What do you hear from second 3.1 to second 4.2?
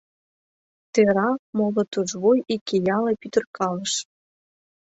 пӱтыркалышт.